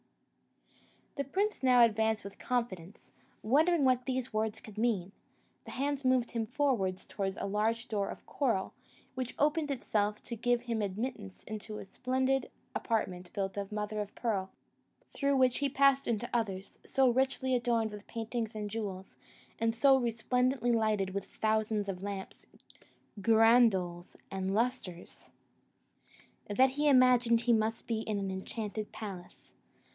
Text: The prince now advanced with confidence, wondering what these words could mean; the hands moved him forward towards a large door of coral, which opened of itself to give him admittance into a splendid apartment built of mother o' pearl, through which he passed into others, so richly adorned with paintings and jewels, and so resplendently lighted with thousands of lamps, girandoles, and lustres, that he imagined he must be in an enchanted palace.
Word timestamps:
The 1.15 1.23
prince 1.25 1.61
now 1.61 1.83
advanced 1.83 2.23
with 2.23 2.39
confidence, 2.39 3.11
wondering 3.43 3.85
what 3.85 4.07
these 4.07 4.33
words 4.33 4.59
could 4.59 4.79
mean; 4.79 5.11
the 5.65 5.69
hands 5.71 6.03
moved 6.03 6.31
him 6.31 6.47
forward 6.47 6.97
towards 6.97 7.37
a 7.39 7.45
large 7.45 7.87
door 7.87 8.09
of 8.09 8.25
coral, 8.25 8.73
which 9.13 9.35
opened 9.37 9.69
of 9.69 9.77
itself 9.77 10.23
to 10.23 10.35
give 10.35 10.61
him 10.63 10.81
admittance 10.81 11.43
into 11.43 11.77
a 11.77 11.85
splendid 11.85 12.49
apartment 12.73 13.31
built 13.33 13.55
of 13.57 13.71
mother 13.71 13.99
o' 13.99 14.07
pearl, 14.15 14.49
through 15.13 15.37
which 15.37 15.59
he 15.59 15.69
passed 15.69 16.07
into 16.07 16.27
others, 16.33 16.79
so 16.83 17.07
richly 17.07 17.53
adorned 17.53 17.91
with 17.91 18.07
paintings 18.07 18.55
and 18.55 18.71
jewels, 18.71 19.15
and 19.59 19.75
so 19.75 19.97
resplendently 19.97 20.71
lighted 20.71 21.11
with 21.13 21.25
thousands 21.25 21.87
of 21.89 22.01
lamps, 22.01 22.47
girandoles, 23.21 24.15
and 24.31 24.55
lustres, 24.55 25.29
that 26.49 26.71
he 26.71 26.87
imagined 26.89 27.41
he 27.41 27.53
must 27.53 27.85
be 27.85 27.99
in 28.01 28.17
an 28.17 28.31
enchanted 28.31 28.91
palace. 28.91 29.51